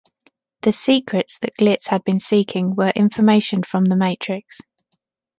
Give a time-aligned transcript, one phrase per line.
[0.63, 4.59] The "secrets" that Glitz had been seeking were information from the Matrix.